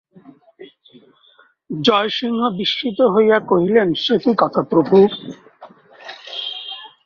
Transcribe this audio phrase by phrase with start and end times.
[1.79, 4.97] জয়সিংহ বিস্মিত হইয়া কহিলেন, সেকি কথা প্রভু!